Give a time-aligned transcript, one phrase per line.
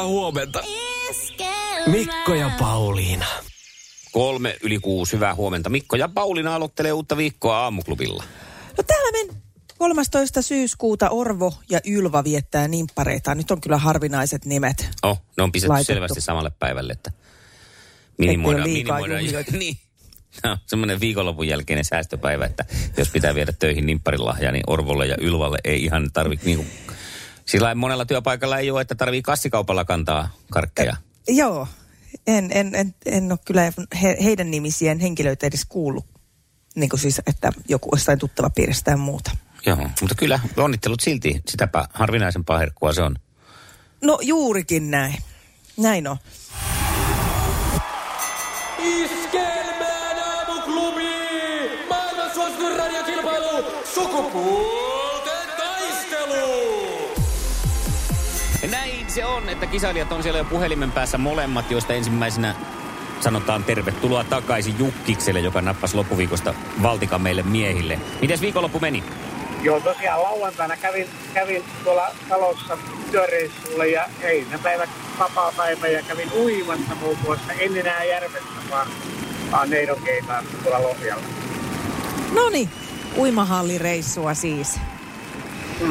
[0.00, 0.62] hyvää huomenta.
[1.86, 3.26] Mikko ja Pauliina.
[4.12, 5.70] Kolme yli kuusi, hyvää huomenta.
[5.70, 8.24] Mikko ja Pauliina aloittelee uutta viikkoa aamuklubilla.
[8.78, 9.42] No täällä men
[9.78, 10.42] 13.
[10.42, 13.34] syyskuuta Orvo ja Ylva viettää nimppareita.
[13.34, 14.90] Nyt on kyllä harvinaiset nimet.
[15.02, 15.92] Oh, ne on pistetty Laitettu.
[15.92, 17.12] selvästi samalle päivälle, että
[18.18, 19.24] minimoidaan, minimoidaan.
[19.58, 19.76] niin.
[20.44, 22.64] No, semmoinen viikonlopun jälkeinen säästöpäivä, että
[22.96, 26.66] jos pitää viedä töihin nimpparilahjaa, niin Orvolle ja Ylvalle ei ihan tarvitse niinku...
[27.46, 30.96] Sillä monella työpaikalla ei ole, että tarvii kassikaupalla kantaa karkkeja.
[31.28, 31.68] Joo,
[32.26, 36.06] en, en, en, en ole kyllä he, heidän nimisiään henkilöitä edes kuullut.
[36.74, 39.30] Niin kuin siis, että joku jostain tuttava piiristä ja muuta.
[39.66, 41.42] Joo, mutta kyllä onnittelut silti.
[41.48, 43.16] Sitäpä harvinaisempaa herkkua se on.
[44.02, 45.16] No juurikin näin.
[45.76, 46.16] Näin on.
[48.78, 51.10] Iskelmään aamuklubi!
[51.88, 53.64] Maailman suosituin radiokilpailu!
[53.94, 54.79] Sukupuolten
[59.10, 62.54] se on, että kisailijat on siellä jo puhelimen päässä molemmat, joista ensimmäisenä
[63.20, 67.98] sanotaan tervetuloa takaisin Jukkikselle, joka nappasi loppuviikosta valtikan meille miehille.
[68.20, 69.04] Mites viikonloppu meni?
[69.62, 72.78] Joo, tosiaan lauantaina kävin, kävin tuolla talossa
[73.10, 74.88] työreissulla ja heinäpäivä
[75.18, 77.52] vapaa päivä ja kävin uimassa muun muassa.
[77.52, 78.86] En enää järvestä, vaan,
[79.52, 81.24] vaan neidokeitaan tuolla Lohjalla.
[82.34, 82.70] No niin,
[83.16, 84.80] uimahallireissua siis.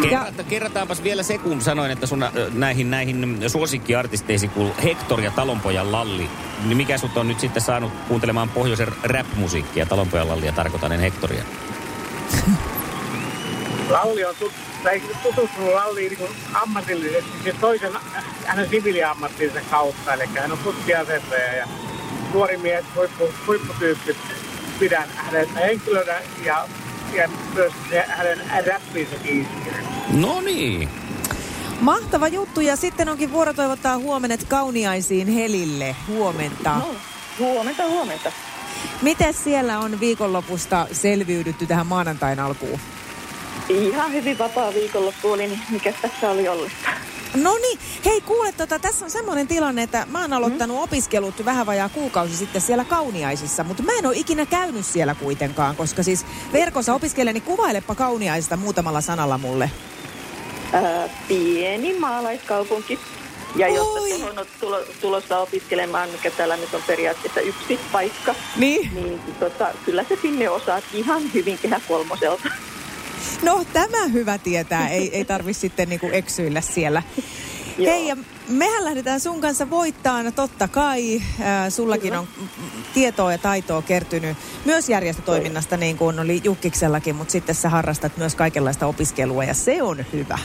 [0.01, 5.31] Kerrata, kerrataanpas vielä se, kun sanoin, että sun äh, näihin, näihin suosikkiartisteisiin kuuluu Hector ja
[5.31, 6.29] Talonpojan Lalli.
[6.63, 9.85] Niin mikä sut on nyt sitten saanut kuuntelemaan pohjoisen rap-musiikkia?
[9.85, 11.43] Talonpojan Lallia tarkoitan, en Hectoria.
[13.89, 17.93] Lalli on tut, tai tutustunut Lalliin niin ammatillisesti sen toisen
[18.45, 20.13] hänen siviiliammattinsa kautta.
[20.13, 21.67] Eli hän on tutkijasettaja ja
[22.33, 24.15] nuori mies, huippu, huipputyyppi.
[24.79, 26.67] Pidän hänen henkilönä ja,
[27.13, 29.15] ja myös se hänen räppinsä.
[30.13, 30.89] No niin.
[31.81, 35.95] Mahtava juttu ja sitten onkin vuoro toivottaa huomenet kauniaisiin Helille.
[36.07, 36.75] Huomenta.
[36.75, 36.95] No,
[37.39, 38.31] huomenta, huomenta.
[39.01, 42.79] Miten siellä on viikonlopusta selviydytty tähän maanantain alkuun?
[43.69, 46.89] Ihan hyvin vapaa viikonloppu oli, niin mikä tässä oli ollessa?
[47.33, 50.83] No niin, hei kuule, tota, tässä on semmoinen tilanne, että mä oon aloittanut mm.
[50.83, 55.75] opiskelut vähän vajaa kuukausi sitten siellä Kauniaisissa, mutta mä en ole ikinä käynyt siellä kuitenkaan,
[55.75, 59.71] koska siis verkossa opiskelen, niin kuvailepa Kauniaisista muutamalla sanalla mulle.
[60.73, 62.99] Ää, pieni maalaiskaupunki.
[63.55, 64.09] Ja jos Oi.
[64.09, 68.89] tuohon on tulo, tulossa opiskelemaan, mikä täällä nyt on periaatteessa yksi paikka, Niin?
[68.93, 72.49] niin tota, kyllä se sinne osaat ihan hyvin kehä kolmoselta.
[73.43, 77.03] No tämä hyvä tietää, ei, ei tarvi sitten niinku eksyillä siellä.
[77.77, 77.93] Joo.
[77.93, 78.17] Hei, ja
[78.49, 81.15] mehän lähdetään sun kanssa voittaan, totta kai.
[81.15, 82.47] Äh, sullakin on mm,
[82.93, 88.35] tietoa ja taitoa kertynyt myös järjestötoiminnasta, niin kuin oli Jukkiksellakin, mutta sitten sä harrastat myös
[88.35, 90.39] kaikenlaista opiskelua, ja se on hyvä.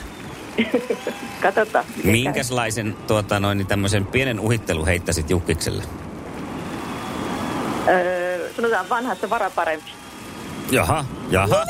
[1.43, 1.85] Katsotaan.
[2.05, 5.83] Minkälaisen tuota, noin, niin tämmöisen pienen uhittelu heittäisit Jukkikselle?
[7.89, 9.91] Öö, sanotaan vanhassa vara parempi.
[10.71, 11.65] Jaha, jaha.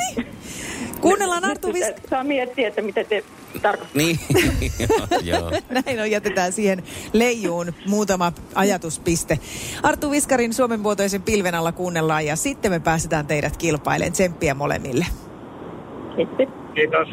[1.01, 3.23] Kuunnellaan Arttu Nyt Vis- Saa miettiä, että mitä te
[3.61, 3.97] tarkoittaa.
[3.97, 4.19] Niin,
[4.89, 5.51] joo, joo.
[5.69, 6.83] Näin on, jätetään siihen
[7.13, 9.39] leijuun muutama ajatuspiste.
[9.83, 14.11] Arttu Viskarin Suomen muotoisen pilven alla kuunnellaan ja sitten me päästetään teidät kilpailemaan.
[14.13, 15.05] Tsemppiä molemmille.
[16.17, 16.47] Sitten.
[16.75, 17.07] Kiitos.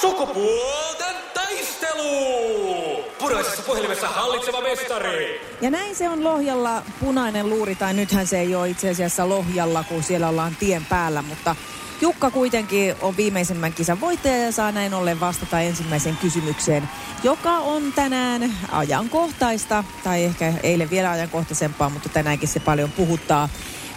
[0.00, 3.04] Sukupuolten taistelu!
[3.18, 5.40] Puraisessa puhelimessa hallitseva mestari.
[5.60, 9.84] Ja näin se on Lohjalla punainen luuri, tai nythän se ei ole itse asiassa Lohjalla,
[9.88, 11.56] kun siellä ollaan tien päällä, mutta
[12.02, 16.88] Jukka kuitenkin on viimeisimmän kisan voittaja ja saa näin ollen vastata ensimmäiseen kysymykseen,
[17.22, 23.48] joka on tänään ajankohtaista, tai ehkä eilen vielä ajankohtaisempaa, mutta tänäänkin se paljon puhuttaa.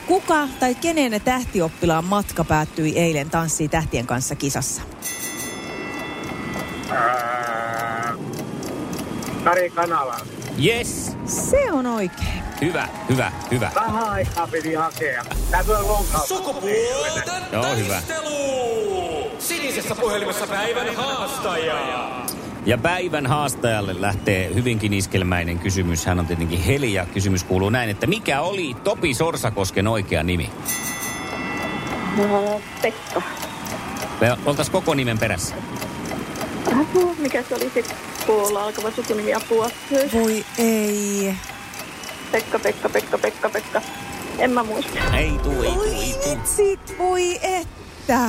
[0.07, 4.81] Kuka tai kenen tähtioppilaan matka päättyi eilen Tanssii tähtien kanssa kisassa?
[6.92, 8.16] Ää,
[9.44, 10.18] Kari Kanala.
[10.66, 12.44] Yes, Se on oikein.
[12.62, 13.72] Hyvä, hyvä, hyvä.
[13.75, 15.25] Vähän aikaa piti hakea.
[15.52, 16.28] Tämä on lonkaus.
[16.28, 18.02] Sukupuolten Joo, hyvä.
[19.40, 21.75] Sinisessä puhelimessa päivän haastaja.
[22.66, 26.06] Ja päivän haastajalle lähtee hyvinkin iskelmäinen kysymys.
[26.06, 30.50] Hän on tietenkin Heli ja kysymys kuuluu näin, että mikä oli Topi Sorsakosken oikea nimi?
[32.18, 33.22] No, Pekka.
[34.22, 35.56] Me oltaisiin koko nimen perässä.
[37.18, 37.84] Mikä se oli se
[38.28, 39.69] koolla alkava sukunimi apua?
[40.13, 41.36] Voi ei.
[42.31, 43.81] Pekka, Pekka, Pekka, Pekka, Pekka.
[44.39, 45.18] En mä muista.
[45.18, 46.31] Ei tuu, ei tuu, Voi ei tuu.
[46.36, 48.19] vitsit, voi että.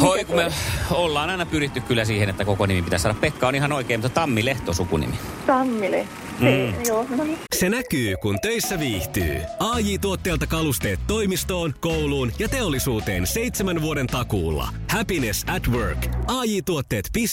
[0.00, 0.52] Hoi, kun me
[0.90, 3.18] ollaan aina pyritty kyllä siihen, että koko nimi pitäisi saada.
[3.20, 5.14] Pekka on ihan oikein, mutta Tammi Lehto sukunimi.
[5.46, 6.08] Tammile.
[6.40, 6.46] Mm.
[6.46, 6.84] Mm.
[6.86, 7.38] Joo, no niin.
[7.56, 9.36] Se näkyy, kun töissä viihtyy.
[9.60, 14.68] ai tuotteelta kalusteet toimistoon, kouluun ja teollisuuteen seitsemän vuoden takuulla.
[14.90, 16.06] Happiness at work.
[16.26, 17.24] ai tuotteetfi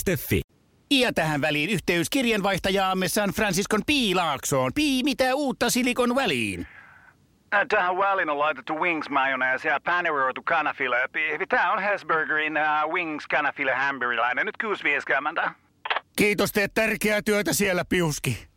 [0.91, 4.71] Ja tähän väliin yhteys kirjanvaihtajaamme San Franciscon Piilaaksoon.
[4.75, 6.67] Pii, mitä uutta Silikon väliin?
[7.53, 10.95] Äh, Tähän väliin on laitettu wings mayonnaise ja paneroitu kanafila.
[11.49, 14.45] Tämä on Hesburgerin uh, wings kanafila hamburilainen.
[14.45, 14.55] Nyt
[15.43, 15.51] 6.50.
[16.15, 18.50] Kiitos, teet tärkeää työtä siellä, Piuski.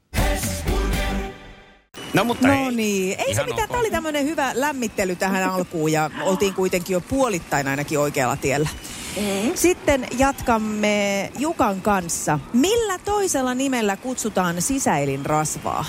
[2.15, 2.71] No mutta No hei.
[2.73, 3.63] niin, ei se Ihan mitään.
[3.65, 3.69] ok.
[3.69, 8.69] Tämä oli tämmöinen hyvä lämmittely tähän alkuun ja oltiin kuitenkin jo puolittain ainakin oikealla tiellä.
[9.55, 12.39] Sitten jatkamme Jukan kanssa.
[12.53, 15.85] Millä toisella nimellä kutsutaan sisäelinrasvaa?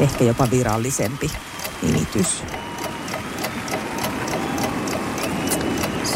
[0.00, 1.30] Ehkä jopa virallisempi
[1.82, 2.42] nimitys.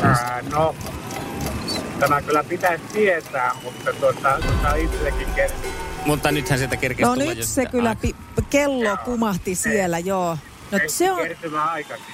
[0.02, 0.74] Ää, no,
[2.00, 5.87] tämä kyllä pitäisi tietää, mutta tuota, tuota itsekin kertoo.
[6.08, 8.16] Mutta nythän sieltä kerkesi No nyt se kyllä pi-
[8.50, 10.38] kello kumahti siellä, joo.
[10.70, 11.18] No se on...
[11.18, 12.04] Kertymä aikakin.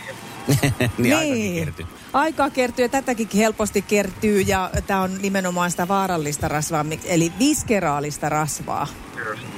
[0.99, 1.87] niin, aikakin kertyi.
[2.13, 8.29] Aikaa kertyy ja tätäkin helposti kertyy ja tämä on nimenomaan sitä vaarallista rasvaa, eli viskeraalista
[8.29, 8.87] rasvaa.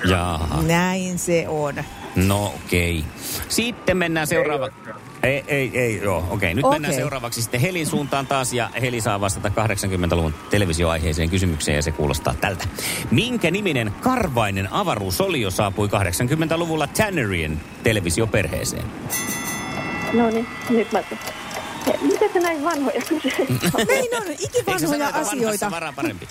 [0.08, 0.62] Jaha.
[0.62, 1.74] Näin se on.
[2.16, 2.98] No okei.
[2.98, 3.10] Okay.
[3.48, 4.66] Sitten mennään seuraava...
[4.66, 4.92] Ei,
[5.48, 6.34] ei, ei, joo, okei.
[6.34, 6.54] Okay.
[6.54, 6.74] Nyt Okei.
[6.74, 11.92] mennään seuraavaksi sitten Helin suuntaan taas ja Heli saa vastata 80-luvun televisioaiheeseen kysymykseen ja se
[11.92, 12.64] kuulostaa tältä.
[13.10, 18.84] Minkä niminen karvainen avaruusolio saapui 80-luvulla Tannerien televisioperheeseen?
[20.12, 21.02] No niin, nyt mä...
[22.02, 23.46] Mitä se näin vanhoja kysyy?
[23.88, 25.70] Näin on, Eikö ikivanhoja asioita.
[25.70, 26.28] varaa parempi?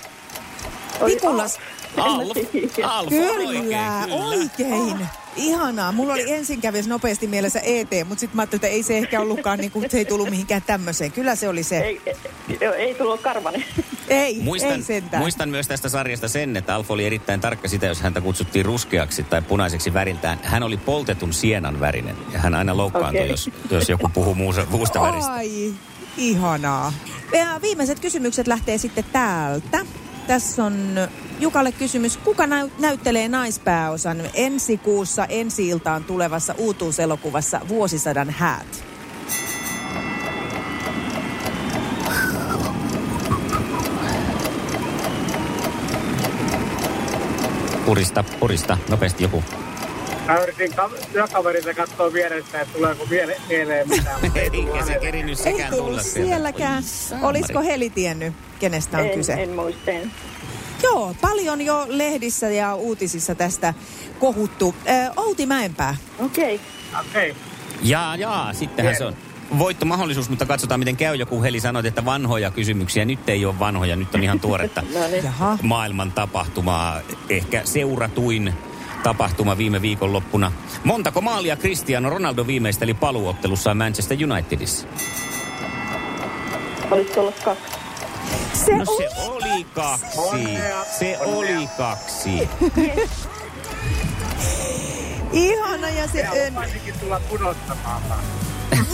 [1.06, 1.58] Nikolas,
[1.96, 2.36] Alf,
[2.84, 4.14] Alf on oikein, kyllä, kyllä.
[4.14, 5.08] oikein.
[5.36, 5.92] Ihanaa.
[5.92, 9.20] Mulla oli ensin kävis nopeasti mielessä ET, mutta sitten mä ajattelin, että ei se ehkä
[9.20, 11.12] ollutkaan, niin kuin, se ei tullut mihinkään tämmöiseen.
[11.12, 11.78] Kyllä se oli se.
[11.78, 12.16] ei, ei,
[12.60, 13.64] joo, ei tullut karvanen.
[14.08, 15.22] Ei, Muistan, ei sentään.
[15.22, 19.22] muistan myös tästä sarjasta sen, että Alf oli erittäin tarkka sitä, jos häntä kutsuttiin ruskeaksi
[19.22, 20.38] tai punaiseksi väriltään.
[20.42, 23.30] Hän oli poltetun sienan värinen ja hän aina loukkaantui, Okei.
[23.30, 25.32] jos, jos joku puhuu muusta, muusta väristä.
[25.32, 25.74] Ai,
[26.16, 26.92] ihanaa.
[27.32, 29.86] Ja viimeiset kysymykset lähtee sitten täältä.
[30.26, 30.74] Tässä on
[31.40, 32.16] Jukalle kysymys.
[32.16, 38.84] Kuka näy- näyttelee naispääosan ensi kuussa ensi iltaan tulevassa uutuuselokuvassa Vuosisadan häät?
[47.86, 49.44] Purista, purista, nopeasti joku.
[50.26, 54.20] Mä yritin ka- työkaverilta katsoa vierestä, että tuleeko miele- mieleen mitään.
[54.34, 56.28] ei Eikä se kerinyt Ei sekään tulla tullut sieltä.
[56.28, 56.82] sielläkään.
[57.22, 57.62] Olisiko.
[57.62, 59.32] Heli tiennyt, kenestä on en, kyse?
[59.32, 59.90] en muista.
[60.82, 63.74] Joo, paljon jo lehdissä ja uutisissa tästä
[64.18, 64.74] kohuttu.
[64.88, 65.96] Ö, Outi Mäenpää.
[66.18, 66.60] Okei.
[67.00, 67.34] Okei.
[67.82, 69.16] Jaa, jaa, sittenhän se on.
[69.58, 71.14] Voittomahdollisuus, mutta katsotaan miten käy.
[71.16, 73.04] Joku Heli sanoi, että vanhoja kysymyksiä.
[73.04, 75.24] Nyt ei ole vanhoja, nyt on ihan tuoretta No niin.
[75.24, 75.58] Jaha.
[75.62, 77.00] maailman tapahtumaa.
[77.28, 78.54] Ehkä seuratuin
[79.02, 80.52] tapahtuma viime viikonloppuna.
[80.84, 84.86] Montako maalia Cristiano Ronaldo viimeisteli paluottelussaan Manchester Unitedissa?
[86.90, 87.62] Olisiko ollut kaksi?
[88.64, 90.18] Se No se oli oli kaksi.
[90.18, 91.36] Onnea, Se onnea.
[91.58, 92.48] oli kaksi.
[95.32, 96.20] ihana ja se...
[96.20, 98.02] Ja Ö, lupasinkin tulla pudottamaan.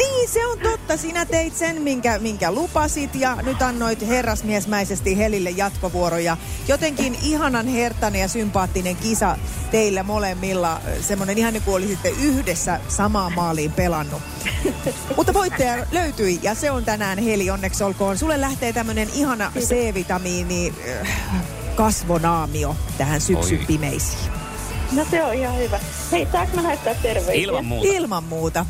[0.03, 0.97] Niin, se on totta.
[0.97, 6.37] Sinä teit sen, minkä, minkä lupasit ja nyt annoit herrasmiesmäisesti Helille jatkovuoroja.
[6.69, 9.39] Jotenkin ihanan hertainen ja sympaattinen kisa
[9.71, 10.81] teillä molemmilla.
[11.01, 14.23] Semmoinen ihan niin kuin olisitte yhdessä samaan maaliin pelannut.
[15.17, 18.19] Mutta voittaja löytyi ja se on tänään Heli, onneksi olkoon.
[18.19, 21.09] Sulle lähtee tämmöinen ihana C-vitamiini äh,
[21.75, 24.33] kasvonaamio tähän syksyn pimeisiin.
[24.93, 25.81] No se on ihan hyvä.
[26.13, 27.35] Hei, saanko mä lähettää terveisiä?
[27.35, 27.89] Ilman muuta.
[27.89, 28.67] Ilman muuta.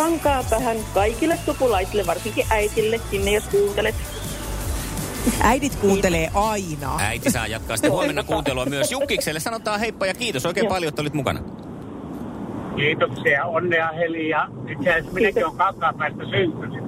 [0.00, 3.94] Kankaapähän kaikille sukulaisille, varsinkin äitille, sinne jos kuuntelet.
[5.42, 6.96] Äidit kuuntelee aina.
[6.98, 9.40] Äiti saa jatkaa sitten huomenna kuuntelua myös Jukkikselle.
[9.40, 10.74] Sanotaan heippa ja kiitos oikein Joo.
[10.74, 11.40] paljon, että olit mukana.
[12.76, 16.84] Kiitoksia, onnea Heli ja itse asiassa minäkin olen kankaan päästä syntynyt.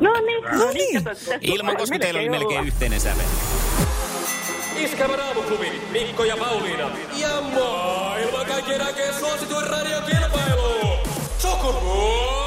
[0.00, 1.02] No niin, No niin.
[1.40, 3.26] Ilman, on koska teillä oli melkein yhteinen sävel.
[4.76, 6.90] Iskävä raamuklubi, Mikko ja Pauliina.
[7.16, 10.78] Ja maailman kaikkien aikeen suosituen radiokilpailu.
[11.38, 12.37] Sukupuolten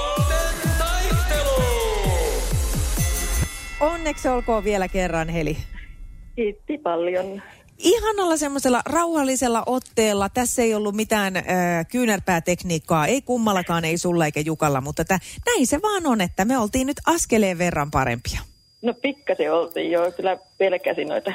[3.81, 5.57] Onneksi olkoon vielä kerran, Heli.
[6.35, 7.41] Kiitti paljon.
[7.79, 10.29] Ihanalla semmoisella rauhallisella otteella.
[10.29, 11.43] Tässä ei ollut mitään äh,
[11.91, 16.57] kyynärpäätekniikkaa, ei kummallakaan, ei sulla eikä Jukalla, mutta tä, näin se vaan on, että me
[16.57, 18.41] oltiin nyt askeleen verran parempia.
[18.81, 20.11] No pikkasen oltiin jo.
[20.11, 21.33] Kyllä pelkäsin noita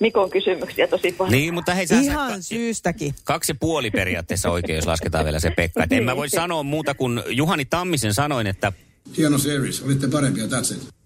[0.00, 1.32] Mikon kysymyksiä tosi paljon.
[1.32, 3.14] Niin, mutta hei, sä Ihan sä- syystäkin.
[3.24, 5.84] Kaksi puoli periaatteessa oikein, jos lasketaan vielä se Pekka.
[5.84, 8.72] Et en mä voi sanoa muuta kuin Juhani Tammisen sanoin, että
[9.16, 9.82] Hieno series.
[9.82, 10.99] Olitte parempia, that's it.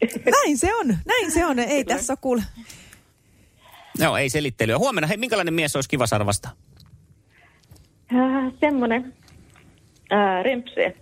[0.42, 1.58] Näin se on, näin se on.
[1.58, 2.42] Ei tässä ole kuule.
[3.98, 4.78] joo, ei selittelyä.
[4.78, 6.56] Huomenna, hei, minkälainen mies olisi kiva saada vastaan?
[8.14, 9.14] Äh, semmoinen
[10.12, 10.94] äh.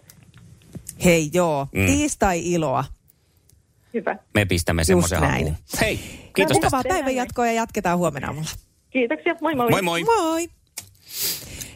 [1.04, 1.86] Hei joo, Mm.
[1.86, 2.84] tiistai-iloa.
[3.94, 4.16] Hyvä.
[4.34, 5.32] Me pistämme semmoisen näin.
[5.46, 5.56] hakuun.
[5.80, 6.00] Hei,
[6.36, 6.94] kiitos Mukavaa tästä.
[6.94, 8.48] päivän jatkoa ja jatketaan huomenna aamulla.
[8.90, 9.34] Kiitoksia.
[9.40, 9.70] Moi moi.
[9.70, 10.04] Moi moi.
[10.04, 10.48] Moi!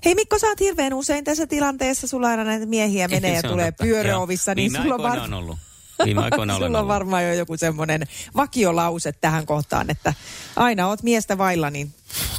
[0.05, 2.07] Hei Mikko, sä oot hirveän usein tässä tilanteessa.
[2.07, 5.19] Sulla aina näitä miehiä menee ja tulee pyöräovissa, niin Viime sulla on, var...
[5.19, 5.59] on ollut.
[6.05, 6.95] Viime aikoina olen sulla on ollut.
[6.95, 10.15] varmaan jo joku semmoinen vakiolause tähän kohtaan, että
[10.57, 11.95] aina oot miestä vailla, niin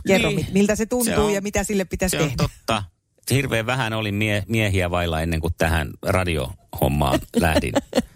[0.08, 0.48] kerro Niin.
[0.52, 2.44] miltä se tuntuu Se on- ja mitä sille pitäisi Se on tehdä.
[2.44, 2.84] totta.
[3.32, 7.74] Hirveän vähän oli mie- miehiä vailla ennen kuin tähän radiohommaan lähdin.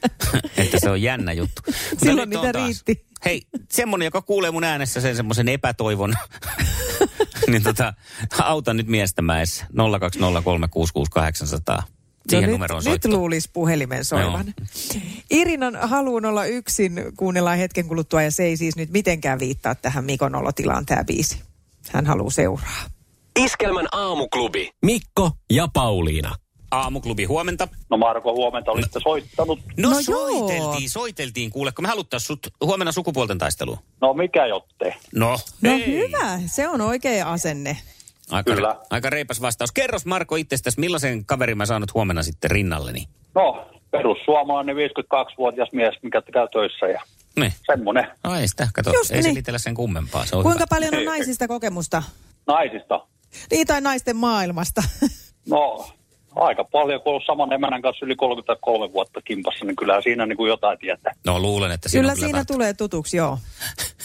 [0.57, 1.61] että se on jännä juttu.
[1.97, 3.05] Silloin on taas- riitti.
[3.25, 6.13] Hei, semmonen, joka kuulee mun äänessä sen semmoisen epätoivon,
[7.51, 7.93] niin tota,
[8.43, 9.65] auta nyt miestä mäessä.
[11.79, 11.83] 020366800.
[12.29, 13.17] Siihen no numeroon nyt, nyt soitto.
[13.17, 14.53] luulisi puhelimen soivan.
[15.29, 20.05] Irinan haluun olla yksin kuunnellaan hetken kuluttua ja se ei siis nyt mitenkään viittaa tähän
[20.05, 21.41] Mikon olotilaan tämä biisi.
[21.91, 22.83] Hän haluaa seuraa.
[23.39, 24.71] Iskelmän aamuklubi.
[24.85, 26.35] Mikko ja Pauliina.
[26.71, 27.67] Aamuklubi, huomenta.
[27.89, 29.59] No Marko, huomenta olisitte soittanut.
[29.77, 30.27] No, No no joo.
[30.29, 31.49] soiteltiin, soiteltiin.
[31.51, 33.77] Kuuleko, me haluttaisiin sut huomenna sukupuolten taisteluun.
[34.01, 34.95] No mikä jotte?
[35.15, 37.77] No, No hyvä, se on oikea asenne.
[38.31, 38.75] Aika, Kyllä.
[38.89, 39.71] aika reipas vastaus.
[39.71, 43.07] Kerros Marko itsestäsi, millaisen kaverin mä saanut huomenna sitten rinnalleni?
[43.35, 47.01] No, perussuomalainen 52-vuotias mies, mikä käy töissä ja
[47.37, 47.53] Ne.
[47.65, 49.23] semmonen No ei sitä, kato, Just ei niin.
[49.23, 50.25] selitellä sen kummempaa.
[50.25, 50.67] Se on Kuinka hyvä.
[50.69, 52.03] paljon on naisista kokemusta?
[52.47, 53.07] naisista.
[53.51, 54.83] Niin tai naisten maailmasta.
[55.49, 55.87] No,
[56.35, 60.25] aika paljon, kun on ollut saman emänän kanssa yli 33 vuotta kimpassa, niin kyllä siinä
[60.25, 61.13] niin kuin jotain tietää.
[61.25, 63.39] No luulen, että siinä Kyllä on siinä tulee tutuksi, joo.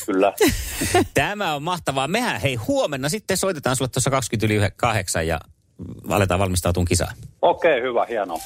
[0.07, 0.33] Kyllä.
[1.15, 2.09] Tämä on mahtavaa.
[2.09, 5.41] Mehän hei huomenna sitten soitetaan sulle tuossa 20 yli 8 ja
[6.09, 7.17] aletaan valmistautua kisaan.
[7.43, 8.39] Okei, hyvä, hienoa.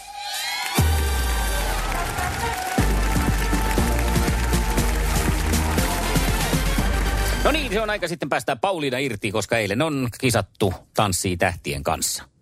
[7.45, 11.83] No niin, se on aika sitten päästää Pauliina irti, koska eilen on kisattu Tanssii tähtien
[11.83, 12.34] kanssa.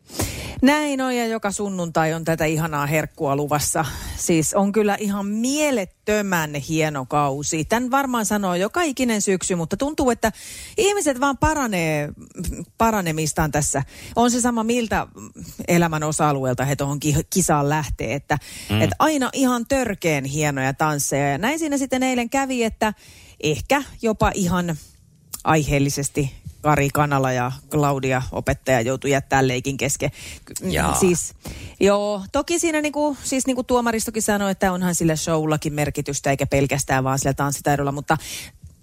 [0.62, 3.84] Näin on ja joka sunnuntai on tätä ihanaa herkkua luvassa.
[4.16, 7.64] Siis on kyllä ihan mielettömän hieno kausi.
[7.64, 10.32] Tän varmaan sanoo joka ikinen syksy, mutta tuntuu, että
[10.78, 12.08] ihmiset vaan paranee
[12.78, 13.82] paranemistaan tässä.
[14.16, 15.06] On se sama miltä
[15.68, 18.14] elämän osa-alueelta he tuohon ki- kisaan lähtee.
[18.14, 18.38] Että,
[18.70, 18.80] mm.
[18.80, 21.30] että aina ihan törkeen hienoja tansseja.
[21.30, 22.94] Ja näin siinä sitten eilen kävi, että
[23.42, 24.76] ehkä jopa ihan
[25.44, 30.10] aiheellisesti Kari Kanala ja Claudia opettaja joutui jättää leikin kesken.
[30.62, 30.94] Jaa.
[30.94, 31.34] Siis,
[31.80, 37.04] joo, toki siinä niinku, siis niinku tuomaristokin sanoi, että onhan sillä showllakin merkitystä eikä pelkästään
[37.04, 38.16] vaan sillä tanssitaidolla, mutta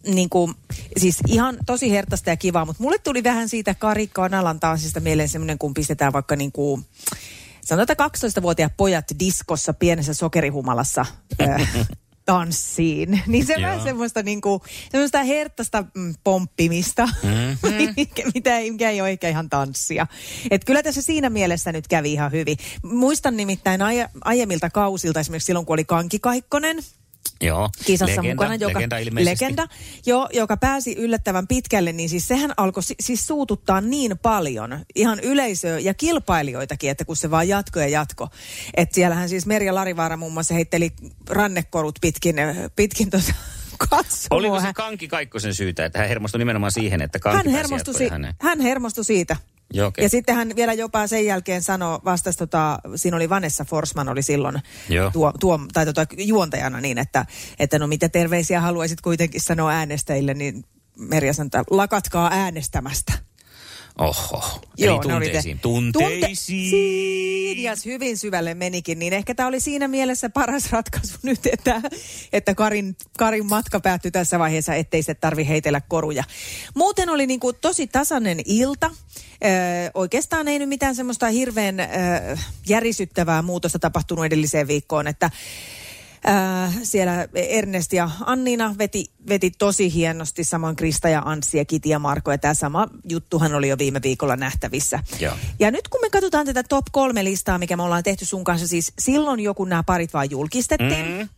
[0.07, 0.53] niin kuin,
[0.97, 5.29] siis ihan tosi hertaista ja kivaa, mutta mulle tuli vähän siitä Kari Kanalan tanssista mieleen
[5.29, 6.85] semmoinen, kun pistetään vaikka niin kuin,
[7.65, 11.05] sanotaan 12-vuotiaat pojat diskossa pienessä sokerihumalassa
[12.29, 13.21] tanssiin.
[13.27, 18.31] Niin se on vähän semmoista, niin kuin, semmoista herttaista mm, pomppimista, mm-hmm.
[18.33, 20.07] mitä ei, mikä ei ole ehkä ihan tanssia.
[20.51, 22.57] Et kyllä tässä siinä mielessä nyt kävi ihan hyvin.
[22.83, 26.77] Muistan nimittäin aie, aiemmilta kausilta, esimerkiksi silloin kun oli Kanki Kaikkonen,
[27.41, 27.69] Joo.
[27.85, 29.45] kisassa legenda, mukana, joka, legenda ilmeisesti.
[29.45, 29.67] legenda
[30.05, 35.19] jo, joka pääsi yllättävän pitkälle, niin siis sehän alkoi si- siis suututtaa niin paljon ihan
[35.19, 38.27] yleisöä ja kilpailijoitakin, että kun se vaan jatko ja jatko.
[38.77, 40.91] Että siellähän siis Merja Larivaara muun muassa heitteli
[41.29, 43.33] rannekorut pitkin, äh, pitkin tuota
[43.89, 44.27] katsomoa.
[44.31, 48.09] Oliko se Kanki Kaikkosen syytä, että hän hermostui nimenomaan siihen, että Kanki hän hermostui, si-
[48.09, 48.33] hänen?
[48.41, 49.35] hän hermostui siitä.
[49.73, 50.05] Joo, okei.
[50.05, 54.21] Ja sitten hän vielä jopa sen jälkeen sanoi, vastasi tota, siinä oli Vanessa Forsman oli
[54.21, 54.59] silloin
[54.89, 55.11] Joo.
[55.11, 57.25] tuo, tuo, tai tota, juontajana niin, että,
[57.59, 60.63] että no mitä terveisiä haluaisit kuitenkin sanoa äänestäjille, niin
[60.97, 63.28] Merja sanoi, että lakatkaa äänestämästä.
[63.99, 64.61] Oho.
[64.77, 65.59] Joo, Eli oli te- tunteisiin.
[65.59, 66.21] Tunteisiin.
[66.21, 67.63] Tunteisiin.
[67.63, 71.81] Ja hyvin syvälle menikin, niin ehkä tämä oli siinä mielessä paras ratkaisu nyt, että,
[72.33, 76.23] että Karin, Karin matka päättyi tässä vaiheessa, ettei se tarvi heitellä koruja.
[76.75, 78.91] Muuten oli niin kuin tosi tasainen ilta.
[79.45, 79.47] Ö,
[79.93, 81.83] oikeastaan ei nyt mitään semmoista hirveän ö,
[82.67, 85.31] järisyttävää muutosta tapahtunut edelliseen viikkoon, että
[86.27, 91.89] Äh, siellä Ernest ja Annina veti, veti tosi hienosti, samoin Krista ja Anssi ja Kiti
[91.89, 92.31] ja Marko.
[92.31, 94.99] Ja tämä sama juttuhan oli jo viime viikolla nähtävissä.
[95.19, 95.33] Joo.
[95.59, 98.67] Ja nyt kun me katsotaan tätä top kolme listaa, mikä me ollaan tehty sun kanssa,
[98.67, 101.05] siis silloin joku nämä parit vaan julkistettiin.
[101.17, 101.29] Mm.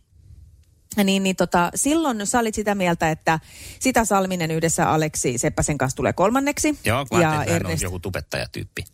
[1.04, 3.40] Niin, niin tota, silloin sä olit sitä mieltä, että
[3.78, 6.78] sitä Salminen yhdessä Aleksi Seppäsen kanssa tulee kolmanneksi.
[6.84, 8.84] Joo, ja hän on Ernest, joku tubettajatyyppi.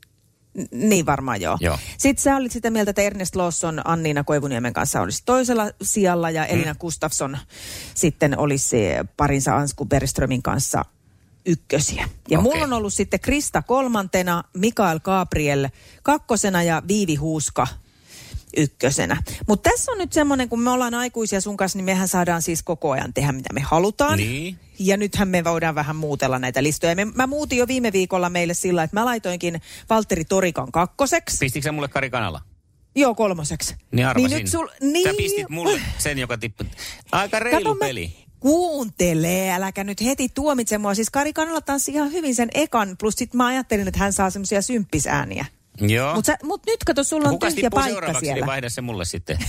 [0.73, 1.59] Niin varmaan joo.
[1.61, 1.79] Joo.
[1.99, 6.47] Sitten sä olit sitä mieltä, että Ernest Lawson Anniina Koivuniemen kanssa olisi toisella sijalla ja
[6.47, 6.79] Elina mm.
[6.79, 7.39] Gustafsson
[7.95, 8.77] sitten olisi
[9.17, 10.85] parinsa Ansku Bergströmin kanssa
[11.47, 12.09] ykkösiä.
[12.29, 12.53] Ja Okei.
[12.53, 15.69] mulla on ollut sitten Krista kolmantena, Mikael Gabriel
[16.03, 17.67] kakkosena ja Viivi Huuska
[18.59, 19.23] ykkösenä.
[19.49, 22.63] Mutta tässä on nyt semmoinen, kun me ollaan aikuisia sun kanssa, niin mehän saadaan siis
[22.63, 24.19] koko ajan tehdä mitä me halutaan.
[24.19, 24.59] Niin.
[24.79, 26.95] Ja nythän me voidaan vähän muutella näitä listoja.
[26.97, 29.61] Me, mä muutin jo viime viikolla meille sillä, että mä laitoinkin
[29.91, 31.37] Valtteri Torikan kakkoseksi.
[31.41, 32.41] Pistikö sä mulle Kari Kanala?
[32.97, 33.77] Joo, kolmoseksi.
[33.93, 34.31] Niin arvasin.
[34.31, 36.67] Niin nyt sul, niin, Sä pistit mulle sen, joka tippui.
[37.13, 38.29] Aika reilu Kato, mä- peli.
[38.41, 40.95] Kuuntele, äläkä nyt heti tuomitse mua.
[40.95, 44.31] Siis Kari Kanala tanssi ihan hyvin sen ekan, plus sit mä ajattelin, että hän saa
[44.31, 45.47] semmoisia symppisääniä.
[45.81, 46.15] Joo.
[46.15, 48.35] Mutta mut nyt kato, sulla on Kuka tyhjä paikka siellä.
[48.35, 49.39] niin vaihda se mulle sitten.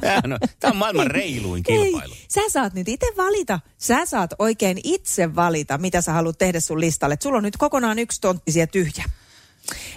[0.00, 2.12] Tämä on, tämä on maailman reiluin kilpailu.
[2.14, 3.60] Ei, sä saat nyt itse valita.
[3.78, 7.14] Sä saat oikein itse valita, mitä sä haluat tehdä sun listalle.
[7.14, 9.04] Et sulla on nyt kokonaan yksi tontti siellä tyhjä.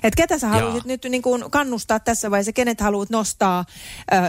[0.04, 3.66] Et ketä sä haluaisit nyt niin kuin kannustaa tässä vaiheessa, kenet haluat nostaa,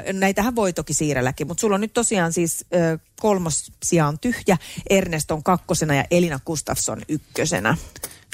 [0.06, 4.18] ö, näitähän voi toki siirrelläkin, mutta sulla on nyt tosiaan siis ö, kolmos sija on
[4.18, 4.56] tyhjä,
[4.90, 7.76] Ernest on kakkosena ja Elina Gustafsson ykkösenä.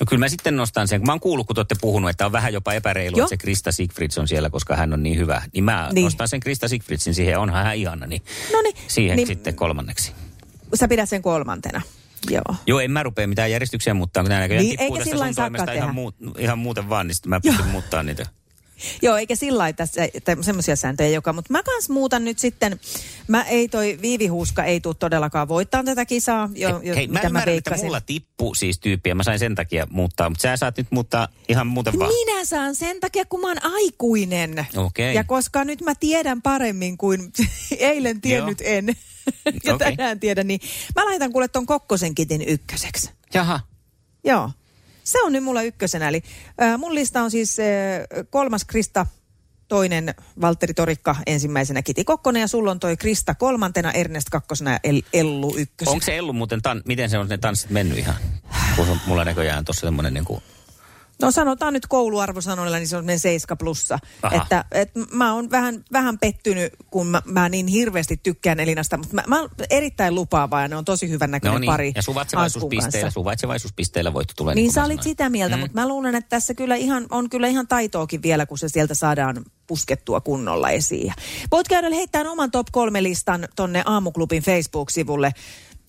[0.01, 2.27] No kyllä mä sitten nostan sen, kun mä oon kuullut, kun te olette puhunut, että
[2.27, 3.25] on vähän jopa epäreilu, Joo.
[3.25, 5.43] että se Krista Sigfrids on siellä, koska hän on niin hyvä.
[5.55, 6.05] Niin mä Niin.
[6.05, 8.23] nostan sen Krista Sigfridsin siihen, onhan hän ihana, niin
[8.53, 10.13] Noniin, siihen niin- sitten kolmanneksi.
[10.75, 11.83] Sä pidät sen kolmantena.
[12.31, 12.43] Joo.
[12.67, 15.73] Joo, en mä rupea mitään järjestyksiä muuttaa, kun nämä näköjään Niin, tippuu tästä sun toimesta
[15.73, 18.27] ihan, muut, ihan muuten vaan, niin sitten mä pystyn muuttaa niitä.
[19.03, 20.09] Joo, eikä sillä lailla tässä
[20.41, 22.81] semmoisia sääntöjä joka, mutta mä kans muutan nyt sitten,
[23.29, 27.13] mä ei toi Viivi Huuska ei tule todellakaan voittaa tätä kisaa, jo, jo, Hei, mä
[27.13, 30.57] mitä mä, ymmärrän, että mulla tippu siis tyyppiä, mä sain sen takia muuttaa, mutta sä
[30.57, 32.13] saat nyt muuttaa ihan muuten vaan.
[32.13, 34.67] Minä saan sen takia, kun mä oon aikuinen.
[34.77, 35.15] Okei.
[35.15, 37.33] Ja koska nyt mä tiedän paremmin kuin
[37.79, 38.71] eilen tiennyt Joo.
[38.71, 38.87] en.
[39.65, 39.97] ja Okei.
[39.97, 40.61] tänään tiedän, niin
[40.97, 43.11] mä laitan kuule ton Kokkosen kitin ykköseksi.
[43.35, 43.61] Jaha.
[44.25, 44.51] Joo.
[45.05, 46.09] Se on nyt mulla ykkösenä.
[46.09, 46.23] Eli
[46.63, 47.67] äh, mun lista on siis äh,
[48.31, 49.07] kolmas Krista,
[49.69, 54.79] toinen Valtteri Torikka ensimmäisenä Kiti Kokkonen ja sulla on toi Krista kolmantena, Ernest kakkosena ja
[54.85, 55.93] El- Ellu ykkösenä.
[55.93, 58.15] Onko se Ellu muuten, tan- miten se on ne tanssit mennyt ihan?
[58.77, 60.43] Kun mulla näköjään tuossa semmoinen niin kuin,
[61.23, 63.99] No sanotaan nyt kouluarvosanoilla, niin se on 7 plussa.
[64.23, 64.37] Aha.
[64.37, 69.15] Että, et mä oon vähän, vähän pettynyt, kun mä, mä niin hirveästi tykkään Elinasta, mutta
[69.15, 71.93] mä, mä oon erittäin lupaava ja ne on tosi hyvän näköinen no niin, pari.
[71.95, 74.55] ja suvaitsevaisuuspisteillä, suvaitsevaisuuspisteillä voit tulla.
[74.55, 75.61] Niin kuin sä olit sitä mieltä, Mm.
[75.61, 78.95] mutta mä luulen, että tässä kyllä ihan, on kyllä ihan taitoakin vielä, kun se sieltä
[78.95, 81.13] saadaan puskettua kunnolla esiin.
[81.51, 85.33] Voit käydä heittämään oman top kolme listan tonne Aamuklubin Facebook-sivulle.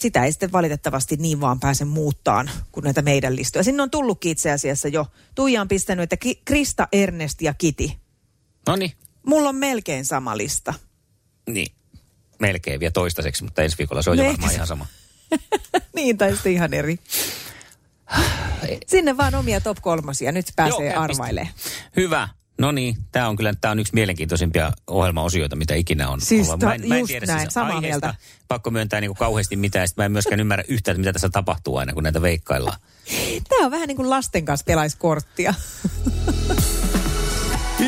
[0.04, 3.63] Sitä ei sitten valitettavasti niin vaan pääse muuttaan kuin näitä meidän listoja.
[3.63, 5.06] Sinne on tullutkin itse asiassa jo.
[5.36, 7.98] Tuija on pistänyt, että Ki- Krista, Ernest ja Kiti.
[8.68, 8.92] No niin,
[9.26, 10.74] Mulla on melkein sama lista.
[11.50, 11.74] niin.
[12.39, 14.86] Melkein vielä toistaiseksi, mutta ensi viikolla se on jo varmaan ihan sama.
[15.96, 17.00] niin, tai sitten ihan eri.
[18.88, 20.32] Sinne vaan omia top kolmosia.
[20.32, 21.54] Nyt pääsee arvailemaan.
[21.96, 22.30] Hyvä.
[22.58, 26.22] No niin, tämä on kyllä tää on yksi mielenkiintoisimpia ohjelmaosioita, mitä ikinä on.
[26.22, 26.62] Siis ollut.
[26.62, 28.16] mä en, mä en tiedä näin, siis samaa aiheesta, mieltä.
[28.48, 31.78] pakko myöntää niin kuin kauheasti mitään, mä en myöskään ymmärrä yhtään, että mitä tässä tapahtuu
[31.78, 32.80] aina, kun näitä veikkaillaan.
[33.50, 35.54] Tämä on vähän niin kuin lasten kanssa pelaiskorttia.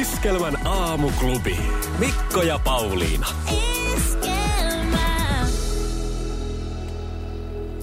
[0.02, 1.58] Iskelmän aamuklubi.
[2.00, 3.28] Mikko ja Pauliina.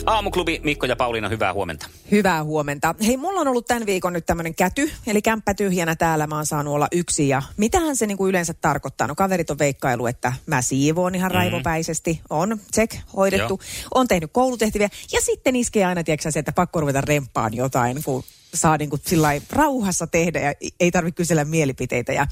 [0.07, 1.87] Aamuklubi, Mikko ja Pauliina, hyvää huomenta.
[2.11, 2.95] Hyvää huomenta.
[3.07, 6.27] Hei, mulla on ollut tämän viikon nyt tämmöinen käty, eli kämppä tyhjänä täällä.
[6.27, 9.07] Mä oon saanut olla yksi ja mitähän se niinku yleensä tarkoittaa?
[9.07, 12.21] No kaverit on veikkailu, että mä siivoon ihan raivopäisesti.
[12.31, 13.61] On, check, hoidettu.
[13.63, 13.89] Joo.
[13.95, 18.23] On tehnyt koulutehtäviä ja sitten iskee aina, tiedätkö se, että pakko ruveta remppaan jotain, kun
[18.55, 19.03] saa niin kuin
[19.51, 22.13] rauhassa tehdä ja ei tarvitse kysellä mielipiteitä.
[22.13, 22.27] Ja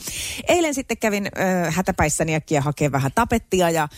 [0.49, 3.89] eilen sitten kävin ö, hätäpäissäni äkkiä hakemaan vähän tapettia ja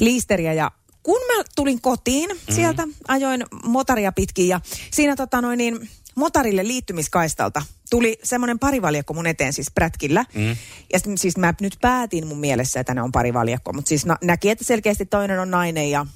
[0.00, 0.70] liisteriä ja
[1.06, 2.54] kun mä tulin kotiin mm.
[2.54, 4.60] sieltä, ajoin motaria pitkin ja
[4.92, 10.24] siinä tota noin niin, motarille liittymiskaistalta tuli semmoinen parivaljakko mun eteen siis prätkillä.
[10.34, 10.56] Mm.
[10.92, 14.16] Ja sit, siis mä nyt päätin mun mielessä, että ne on parivaljakko, mutta siis na,
[14.24, 16.06] näki, että selkeästi toinen on nainen ja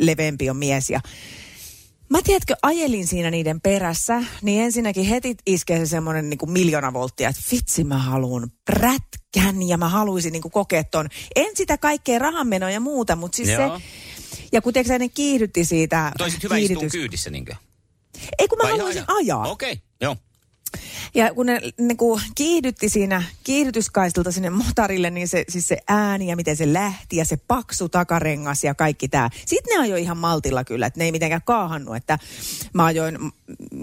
[0.00, 1.00] leveämpi on mies ja
[2.08, 7.28] Mä tiedätkö, ajelin siinä niiden perässä, niin ensinnäkin heti iskee se semmoinen niin miljoona volttia,
[7.28, 11.08] että vitsi mä haluan prätkän ja mä haluaisin niin kokea ton.
[11.36, 13.78] En sitä kaikkea rahanmenoa ja muuta, mutta siis Joo.
[13.78, 13.84] se,
[14.52, 17.54] ja kun tiedätkö, ne kiihdytti siitä Toisit hyvä istua kyydissä, niinkö?
[18.38, 19.46] Ei kun mä Vai haluaisin ihan- ajaa.
[19.48, 20.16] Okei, okay, joo.
[21.14, 26.28] Ja kun ne, ne kun kiihdytti siinä kiihdytyskaistalta sinne motarille, niin se, siis se ääni
[26.30, 29.30] ja miten se lähti ja se paksu takarengas ja kaikki tämä.
[29.46, 32.18] Sitten ne ajoi ihan maltilla kyllä, että ne ei mitenkään kaahannut, että
[32.72, 33.18] mä ajoin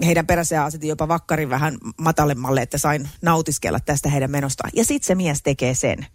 [0.06, 4.70] heidän perässä ja asetin jopa vakkarin vähän matalemmalle, että sain nautiskella tästä heidän menostaan.
[4.74, 6.06] Ja sitten se mies tekee sen.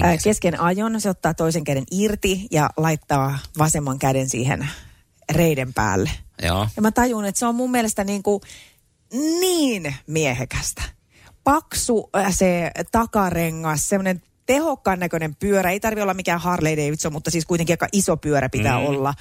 [0.00, 4.68] Se- kesken ajon se ottaa toisen käden irti ja laittaa vasemman käden siihen
[5.32, 6.10] reiden päälle.
[6.42, 6.68] Joo.
[6.76, 8.40] Ja mä tajun, että se on mun mielestä niin kuin,
[9.40, 10.82] niin miehekästä.
[11.44, 15.70] Paksu äh, se takarengas, semmoinen tehokkaan näköinen pyörä.
[15.70, 18.86] Ei tarvi olla mikään Harley Davidson, mutta siis kuitenkin aika iso pyörä pitää mm.
[18.86, 19.14] olla.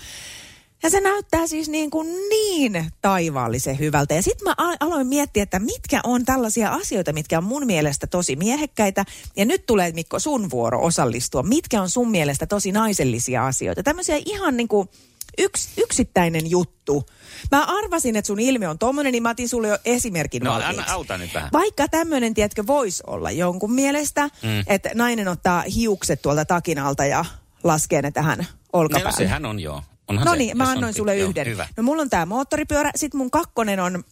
[0.83, 4.13] Ja se näyttää siis niin, kuin niin taivaallisen hyvältä.
[4.13, 8.07] Ja sitten mä al- aloin miettiä, että mitkä on tällaisia asioita, mitkä on mun mielestä
[8.07, 9.05] tosi miehekkäitä.
[9.35, 11.43] Ja nyt tulee Mikko sun vuoro osallistua.
[11.43, 13.83] Mitkä on sun mielestä tosi naisellisia asioita?
[13.83, 14.89] Tämmöisiä ihan niin kuin
[15.37, 17.05] yks, yksittäinen juttu.
[17.51, 20.79] Mä arvasin, että sun ilme on tommonen, niin mä otin sulle jo esimerkin No valmiiksi.
[20.81, 21.49] anna, auta nyt vähän.
[21.53, 24.63] Vaikka tämmöinen, tiedätkö, voisi olla jonkun mielestä, mm.
[24.67, 27.25] että nainen ottaa hiukset tuolta takin alta ja
[27.63, 29.17] laskee ne tähän No, olkapäälle.
[29.17, 29.81] sehän on joo.
[30.07, 31.47] Onhan No niin, mä on annoin pit- sulle joo, yhden.
[31.47, 31.67] Hyvä.
[31.77, 34.03] No mulla on tää moottoripyörä, sit mun kakkonen on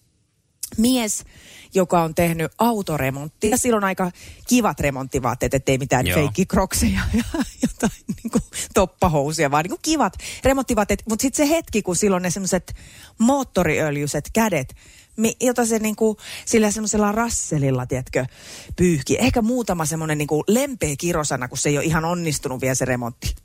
[0.78, 1.24] mies,
[1.74, 3.50] joka on tehnyt autoremonttia.
[3.50, 4.12] Ja silloin aika
[4.48, 6.20] kivat remonttivaatteet, ettei mitään Joo.
[6.20, 7.24] feikkikrokseja ja
[7.62, 11.04] jotain niin kuin toppahousuja, vaan niin kuin kivat remonttivaatteet.
[11.10, 12.76] Mutta sitten se hetki, kun silloin ne semmoiset
[13.18, 14.76] moottoriöljyset kädet,
[15.42, 18.26] jota se niin kuin sillä semmoisella rasselilla, tiedätkö,
[18.76, 19.18] pyyhki.
[19.20, 22.86] Ehkä muutama semmoinen niin kuin lempeä kirosana, kun se ei ole ihan onnistunut vielä se
[22.86, 23.36] remontti.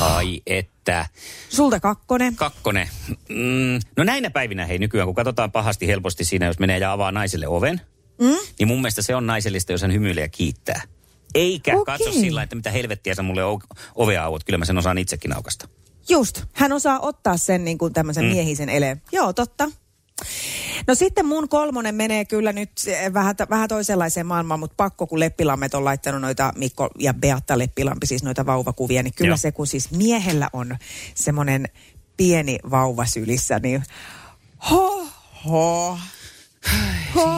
[0.00, 1.06] Ai että.
[1.48, 2.36] Sulta kakkonen.
[2.36, 2.88] Kakkonen.
[3.28, 7.12] Mm, no näinä päivinä hei nykyään, kun katsotaan pahasti helposti siinä, jos menee ja avaa
[7.12, 7.80] naiselle oven,
[8.20, 8.36] mm?
[8.58, 10.82] niin mun mielestä se on naisellista, jos hän hymyilee ja kiittää.
[11.34, 11.84] Eikä Okei.
[11.84, 13.42] katso sillä, että mitä helvettiä sä mulle
[13.94, 14.44] ovea auot.
[14.44, 15.68] Kyllä mä sen osaan itsekin aukasta.
[16.08, 18.30] Just, hän osaa ottaa sen niin kuin tämmöisen mm.
[18.30, 19.02] miehisen eleen.
[19.12, 19.70] Joo, totta.
[20.86, 25.20] No sitten mun kolmonen menee kyllä nyt eh, vähän, vähän toisenlaiseen maailmaan, mutta pakko kun
[25.20, 29.36] Leppilammet on laittanut noita, Mikko ja Beatta Leppilampi siis noita vauvakuvia, niin kyllä Joo.
[29.36, 30.76] se kun siis miehellä on
[31.14, 31.68] semmoinen
[32.16, 33.82] pieni vauva sylissä, niin
[34.70, 35.06] ho,
[35.44, 35.98] ho,
[37.14, 37.35] ho, ho.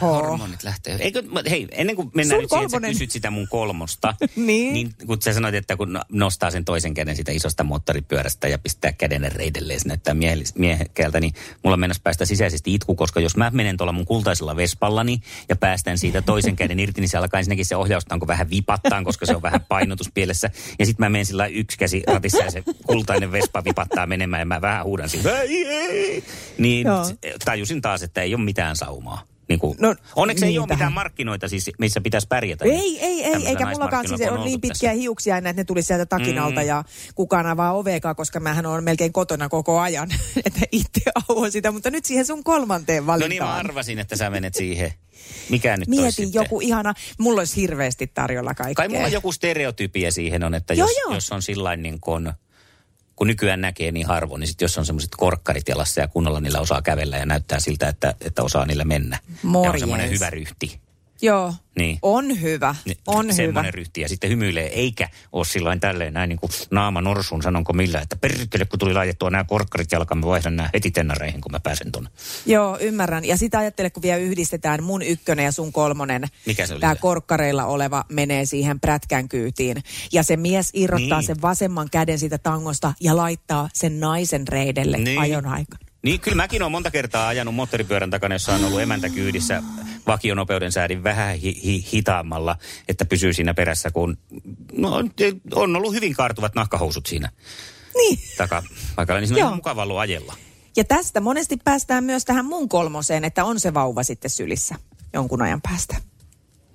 [0.00, 0.96] Hormonit lähtee.
[1.00, 2.90] Eikö, hei, ennen kuin mennään Sun nyt siihen, että kolmonen.
[2.92, 4.14] kysyt sitä mun kolmosta.
[4.36, 4.72] Niin.
[4.74, 4.94] niin.
[5.06, 8.92] kun sä sanoit, että kun no- nostaa sen toisen käden sitä isosta moottoripyörästä ja pistää
[8.92, 10.54] käden reidelle ja se näyttää miehellis-
[11.20, 11.34] niin
[11.64, 15.98] mulla mennäisi päästä sisäisesti itku, koska jos mä menen tuolla mun kultaisella vespallani ja päästän
[15.98, 19.42] siitä toisen käden irti, niin se alkaa ensinnäkin se ohjaustanko vähän vipattaan, koska se on
[19.42, 20.50] vähän painotuspielessä.
[20.78, 24.46] Ja sitten mä menen sillä yksi käsi ratissa ja se kultainen vespa vipattaa menemään ja
[24.46, 25.30] mä vähän huudan siinä.
[25.40, 26.24] "Ei, ei!"
[26.58, 27.04] Niin Joo.
[27.44, 29.22] tajusin taas, että ei ole mitään saumaa.
[29.50, 30.78] Niin kuin, No, onneksi ei niin ole tähän.
[30.78, 32.64] mitään markkinoita, siis, missä pitäisi pärjätä.
[32.64, 35.82] Ei, niin ei, ei, eikä mullakaan siis on niin pitkiä hiuksia enää, että ne tuli
[35.82, 36.66] sieltä takin Mm.
[36.66, 36.84] ja
[37.14, 40.08] kukaan avaa oveekaan, koska mähän on melkein kotona koko ajan,
[40.46, 43.12] että itse auon sitä, mutta nyt siihen sun kolmanteen tässä.
[43.12, 43.50] No niin, valintaan.
[43.50, 44.92] mä arvasin, että sä menet siihen.
[45.48, 46.34] Mikä nyt Mietin sitten?
[46.34, 48.74] joku ihana, mulla olisi hirveästi tarjolla kaikkea.
[48.74, 51.14] Kai mulla joku stereotypia siihen on, että jos, joo.
[51.14, 52.32] jos on sillain niin kun,
[53.20, 56.60] kun nykyään näkee niin harvoin, niin sit jos on semmoiset korkkarit jalassa ja kunnolla niillä
[56.60, 59.18] osaa kävellä ja näyttää siltä, että, että osaa niillä mennä.
[59.24, 59.80] Ja on Morjens.
[59.80, 60.80] semmoinen hyvä ryhti.
[61.22, 61.98] Joo, Niin.
[62.02, 63.32] on hyvä, Niin, on hyvä.
[63.34, 67.72] semmoinen ryhti ja sitten hymyilee, eikä ole sillain tälleen näin niin kuin naama norsuun, sanonko
[67.72, 71.52] millä, että perkele kun tuli laitettua nämä korkkarit jalkaan, mä vaihdan nämä heti tennareihin, kun
[71.52, 72.10] mä pääsen tuonne.
[72.46, 73.24] Joo, ymmärrän.
[73.24, 76.22] Ja sitä ajattele, kun vielä yhdistetään mun ykkönen ja sun kolmonen.
[76.46, 77.00] Mikä se oli Tämä se?
[77.00, 79.76] korkkareilla oleva menee siihen prätkän kyytiin.
[80.12, 81.26] Ja se mies irrottaa Niin.
[81.26, 85.18] sen vasemman käden siitä tangosta ja laittaa sen naisen reidelle Niin.
[85.20, 85.80] ajon aikana.
[86.02, 89.62] Niin, kyllä mäkin olen monta kertaa ajanut moottoripyörän takana, jossa on ollut emäntä kyydissä
[90.06, 92.56] vakionopeuden säädin vähän hi- hi- hitaammalla,
[92.88, 94.18] että pysyy siinä perässä, kun
[94.72, 94.92] no,
[95.54, 97.30] on ollut hyvin kaartuvat nahkahousut siinä
[97.94, 98.18] Niin.
[98.36, 100.34] takapaikalla, niin siinä on mukava ollut ajella.
[100.76, 104.74] Ja tästä monesti päästään myös tähän mun kolmoseen, että on se vauva sitten sylissä
[105.12, 105.96] jonkun ajan päästä.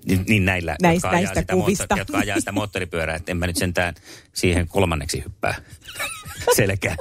[0.05, 1.83] Niin, niin näillä, Näistä- jotka, ajaa näistä sitä kuvista.
[1.83, 3.93] moottor- jotka ajaa sitä moottoripyörää, että en mä nyt sentään
[4.33, 5.55] siihen kolmanneksi hyppää
[6.55, 6.95] selkää.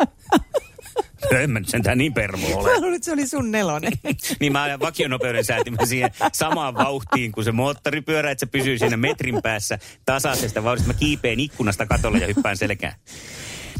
[1.43, 2.71] en mä nyt sentään niin permo ole.
[2.71, 3.93] Mä luulen, että se oli sun nelonen.
[4.41, 8.97] niin mä ajan vakionopeuden säätimen siihen samaan vauhtiin kuin se moottoripyörä, että se pysyy siinä
[8.97, 10.89] metrin päässä tasaisesta vauhdista.
[10.93, 12.95] Mä kiipeen ikkunasta katolle ja hyppään selkään.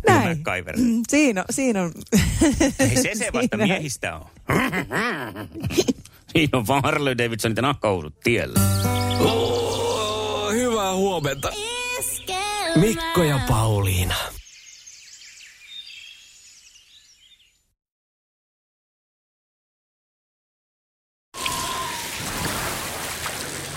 [0.09, 0.45] Näin.
[0.77, 1.93] Mm, Siinä on, siinä on.
[2.81, 3.67] Ei se se vasta Siinä.
[3.67, 4.27] miehistä on.
[6.33, 8.61] Siinä on vaan Harley Davidsonit ja nahkahousut tiellä.
[9.21, 11.51] Oh, hyvää huomenta.
[12.77, 14.15] Mikko ja Pauliina.